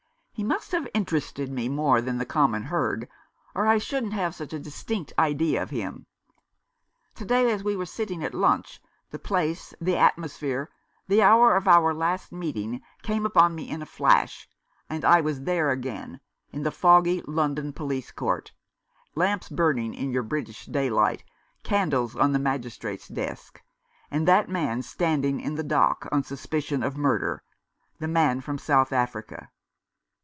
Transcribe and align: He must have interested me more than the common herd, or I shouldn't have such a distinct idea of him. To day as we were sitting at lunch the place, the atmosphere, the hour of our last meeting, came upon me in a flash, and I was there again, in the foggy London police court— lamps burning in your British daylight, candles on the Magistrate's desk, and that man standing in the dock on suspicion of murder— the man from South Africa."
He 0.33 0.43
must 0.43 0.71
have 0.71 0.87
interested 0.95 1.51
me 1.51 1.69
more 1.69 2.01
than 2.01 2.17
the 2.17 2.25
common 2.25 2.63
herd, 2.63 3.07
or 3.53 3.67
I 3.67 3.77
shouldn't 3.77 4.13
have 4.13 4.33
such 4.33 4.53
a 4.53 4.57
distinct 4.57 5.13
idea 5.19 5.61
of 5.61 5.69
him. 5.69 6.07
To 7.13 7.25
day 7.25 7.51
as 7.51 7.63
we 7.63 7.75
were 7.75 7.85
sitting 7.85 8.23
at 8.23 8.33
lunch 8.33 8.81
the 9.11 9.19
place, 9.19 9.75
the 9.79 9.95
atmosphere, 9.97 10.71
the 11.07 11.21
hour 11.21 11.55
of 11.55 11.67
our 11.67 11.93
last 11.93 12.31
meeting, 12.31 12.81
came 13.03 13.23
upon 13.23 13.53
me 13.53 13.69
in 13.69 13.83
a 13.83 13.85
flash, 13.85 14.49
and 14.89 15.05
I 15.05 15.21
was 15.21 15.41
there 15.41 15.69
again, 15.69 16.19
in 16.51 16.63
the 16.63 16.71
foggy 16.71 17.21
London 17.27 17.71
police 17.71 18.09
court— 18.11 18.51
lamps 19.13 19.47
burning 19.47 19.93
in 19.93 20.09
your 20.11 20.23
British 20.23 20.65
daylight, 20.65 21.23
candles 21.61 22.15
on 22.15 22.31
the 22.31 22.39
Magistrate's 22.39 23.07
desk, 23.07 23.61
and 24.09 24.27
that 24.27 24.49
man 24.49 24.81
standing 24.81 25.39
in 25.39 25.53
the 25.53 25.63
dock 25.63 26.07
on 26.11 26.23
suspicion 26.23 26.81
of 26.81 26.97
murder— 26.97 27.43
the 27.99 28.07
man 28.07 28.41
from 28.41 28.57
South 28.57 28.91
Africa." 28.91 29.51